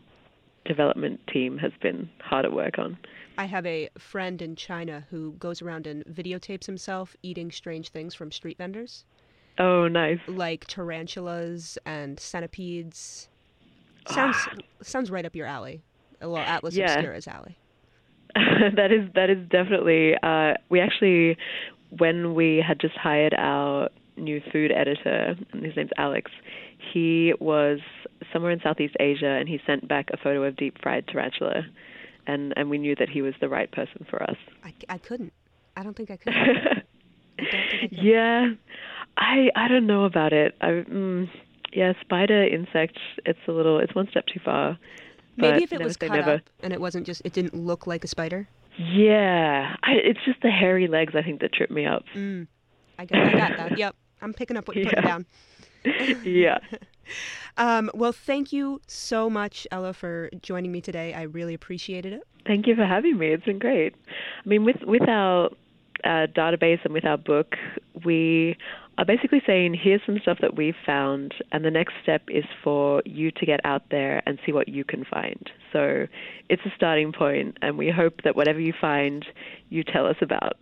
development 0.65 1.21
team 1.33 1.59
has 1.59 1.73
been 1.83 2.09
hard 2.21 2.45
at 2.45 2.53
work 2.53 2.79
on. 2.79 2.97
I 3.39 3.45
have 3.47 3.65
a 3.67 3.89
friend 3.99 4.41
in 4.43 4.55
China 4.57 5.07
who 5.11 5.33
goes 5.33 5.63
around 5.63 5.87
and 5.87 6.05
videotapes 6.05 6.67
himself 6.67 7.17
eating 7.23 7.51
strange 7.51 7.89
things 7.91 8.15
from 8.15 8.31
street 8.33 8.59
vendors, 8.59 9.05
Oh, 9.59 9.89
nice. 9.89 10.19
like 10.27 10.67
tarantulas 10.67 11.79
and 11.87 12.21
centipedes. 12.21 13.29
Ah. 14.09 14.13
Sounds 14.15 14.63
sounds 14.83 15.11
right 15.11 15.25
up 15.25 15.35
your 15.35 15.47
alley. 15.47 15.83
Well, 16.23 16.37
Atlas 16.37 16.77
Yeah. 16.77 16.95
Obscura's 16.95 17.27
alley. 17.27 17.57
that 18.77 18.93
is 18.93 19.09
that 19.15 19.31
is 19.31 19.39
definitely. 19.49 20.15
Uh, 20.23 20.55
we 20.69 20.81
actually, 20.81 21.37
when 21.99 22.35
we 22.35 22.63
had 22.67 22.81
just 22.81 22.97
hired 22.97 23.35
our 23.35 23.89
new 24.17 24.41
food 24.53 24.71
editor, 24.73 25.37
his 25.53 25.77
name's 25.77 25.91
Alex, 25.97 26.31
he 26.93 27.33
was 27.41 27.79
somewhere 28.33 28.53
in 28.53 28.61
Southeast 28.63 28.95
Asia, 29.01 29.27
and 29.27 29.49
he 29.49 29.59
sent 29.67 29.89
back 29.89 30.09
a 30.13 30.17
photo 30.17 30.45
of 30.45 30.57
deep 30.57 30.81
fried 30.83 31.07
tarantula, 31.09 31.63
and 32.27 32.53
and 32.57 32.71
we 32.71 32.79
knew 32.79 32.95
that 32.97 33.09
he 33.09 33.23
was 33.23 33.35
the 33.41 33.49
right 33.49 33.71
person 33.71 34.07
for 34.09 34.23
us. 34.23 34.37
I, 34.65 34.73
I 34.89 34.99
couldn't. 34.99 35.33
I 35.77 35.83
don't 35.83 35.97
think 35.97 36.11
I 36.11 36.17
could. 36.17 36.33
I 36.33 36.45
think 36.45 36.59
I 37.55 37.79
could. 37.81 37.93
yeah, 37.93 38.49
I 39.17 39.49
I 39.57 39.69
don't 39.69 39.87
know 39.87 40.05
about 40.05 40.33
it. 40.33 40.55
I 40.61 40.67
mm, 40.67 41.29
yeah, 41.73 41.93
spider 42.01 42.45
insect. 42.45 42.99
It's 43.25 43.39
a 43.49 43.53
little. 43.53 43.79
It's 43.79 43.95
one 43.95 44.09
step 44.11 44.27
too 44.27 44.41
far. 44.45 44.79
Maybe 45.41 45.63
if 45.65 45.73
it 45.73 45.83
was 45.83 45.97
cut 45.97 46.13
never. 46.13 46.35
up 46.35 46.41
and 46.63 46.73
it 46.73 46.81
wasn't 46.81 47.07
just, 47.07 47.23
it 47.25 47.33
didn't 47.33 47.55
look 47.55 47.87
like 47.87 48.05
a 48.05 48.09
spider. 48.09 48.49
Yeah, 48.79 49.77
I, 49.83 49.93
it's 49.93 50.21
just 50.25 50.41
the 50.43 50.51
hairy 50.51 50.87
legs. 50.87 51.15
I 51.17 51.23
think 51.23 51.41
that 51.41 51.53
trip 51.53 51.71
me 51.71 51.87
up. 51.87 52.05
Mm. 52.15 52.47
I 52.99 53.05
got, 53.05 53.19
I 53.19 53.33
got 53.33 53.57
that. 53.57 53.79
Yep. 53.79 53.95
I'm 54.23 54.33
picking 54.35 54.57
up 54.57 54.69
what 54.69 54.77
you're 54.77 54.87
putting 54.87 55.05
Yeah. 55.05 55.09
down. 55.09 55.27
yeah. 56.25 56.59
Um, 57.57 57.91
well, 57.93 58.13
thank 58.13 58.53
you 58.53 58.81
so 58.87 59.29
much, 59.29 59.67
Ella, 59.73 59.93
for 59.93 60.31
joining 60.43 60.71
me 60.71 60.81
today. 60.81 61.13
I 61.13 61.23
really 61.23 61.55
appreciated 61.55 62.13
it. 62.13 62.23
Thank 62.47 62.69
you 62.69 62.77
for 62.77 62.87
having 62.87 63.19
me. 63.19 63.29
It's 63.33 63.45
been 63.45 63.59
great. 63.59 63.97
I 64.45 64.49
mean, 64.49 64.65
with 64.65 64.77
with 64.85 65.09
our 65.09 65.51
uh, 66.05 66.27
database 66.35 66.85
and 66.85 66.93
with 66.93 67.05
our 67.05 67.19
book, 67.19 67.57
we 68.05 68.57
are 68.99 69.05
basically 69.05 69.43
saying 69.47 69.75
here's 69.75 70.03
some 70.05 70.19
stuff 70.21 70.39
that 70.41 70.57
we've 70.57 70.77
found, 70.85 71.35
and 71.53 71.65
the 71.65 71.71
next 71.71 71.95
step 72.03 72.23
is 72.29 72.45
for 72.63 73.03
you 73.07 73.31
to 73.31 73.47
get 73.47 73.61
out 73.65 73.83
there 73.91 74.23
and 74.27 74.39
see 74.45 74.53
what 74.53 74.69
you 74.69 74.85
can 74.85 75.05
find. 75.05 75.51
So 75.73 76.07
it's 76.49 76.63
a 76.67 76.73
starting 76.77 77.13
point, 77.13 77.59
and 77.63 77.79
we 77.79 77.91
hope 77.91 78.23
that 78.25 78.37
whatever 78.37 78.61
you 78.61 78.75
find, 78.79 79.25
you 79.69 79.85
tell 79.85 80.07
us 80.07 80.17
about. 80.21 80.59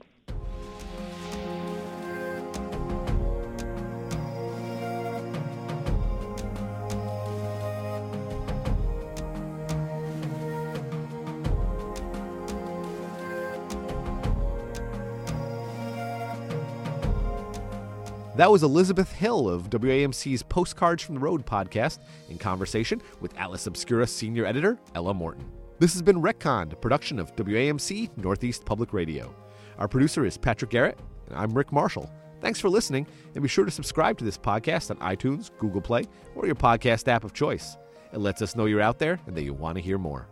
That 18.39 18.53
was 18.53 18.63
Elizabeth 18.63 19.11
Hill 19.11 19.49
of 19.49 19.69
WAMC's 19.69 20.45
Postcards 20.45 21.03
from 21.03 21.17
the 21.17 21.21
Road 21.21 21.45
podcast 21.45 21.99
in 22.31 22.39
conversation 22.39 23.03
with 23.21 23.37
Atlas 23.37 23.67
Obscura 23.67 24.07
senior 24.07 24.47
editor 24.47 24.79
Ella 24.95 25.13
Morton. 25.13 25.45
This 25.81 25.93
has 25.95 26.03
been 26.03 26.23
Retcon, 26.23 26.73
a 26.73 26.77
production 26.77 27.19
of 27.19 27.35
WAMC 27.35 28.17
Northeast 28.17 28.65
Public 28.65 28.93
Radio. 28.93 29.35
Our 29.79 29.89
producer 29.89 30.25
is 30.25 30.39
Patrick 30.39 30.71
Garrett, 30.71 31.01
and 31.27 31.37
I'm 31.37 31.53
Rick 31.53 31.73
Marshall. 31.73 32.09
Thanks 32.41 32.61
for 32.61 32.69
listening, 32.69 33.09
and 33.35 33.43
be 33.43 33.49
sure 33.49 33.65
to 33.65 33.73
subscribe 33.73 34.17
to 34.19 34.25
this 34.25 34.39
podcast 34.39 34.93
on 34.93 34.99
iTunes, 34.99 35.51
Google 35.59 35.81
Play, 35.81 36.05
or 36.37 36.47
your 36.47 36.55
podcast 36.55 37.09
app 37.09 37.25
of 37.25 37.33
choice. 37.33 37.77
It 38.13 38.19
lets 38.19 38.41
us 38.41 38.55
know 38.55 38.67
you're 38.67 38.81
out 38.81 39.01
there 39.01 39.19
and 39.27 39.37
that 39.37 39.43
you 39.43 39.53
want 39.53 39.79
to 39.79 39.83
hear 39.83 39.99
more. 39.99 40.29